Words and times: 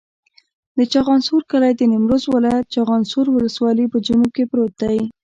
د 0.77 0.79
چخانسور 0.93 1.41
کلی 1.51 1.71
د 1.75 1.81
نیمروز 1.91 2.23
ولایت، 2.35 2.71
چخانسور 2.75 3.25
ولسوالي 3.31 3.85
په 3.93 3.97
جنوب 4.05 4.29
کې 4.35 4.49
پروت 4.51 4.73
دی. 4.81 4.99